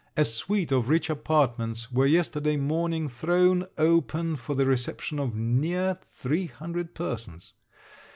A 0.17 0.25
suite 0.25 0.71
of 0.71 0.89
rich 0.89 1.11
apartments 1.11 1.91
were 1.91 2.07
yesterday 2.07 2.57
morning 2.57 3.07
thrown 3.07 3.67
open 3.77 4.35
for 4.35 4.55
the 4.55 4.65
reception 4.65 5.19
of 5.19 5.35
near 5.35 5.99
300 6.03 6.95
persons. 6.95 7.53